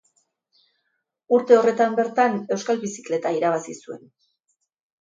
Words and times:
Urte 1.39 1.59
horretan 1.59 1.99
bertan 2.01 2.39
Euskal 2.57 2.81
Bizikleta 2.89 3.35
irabazi 3.39 3.79
zuen. 3.87 4.05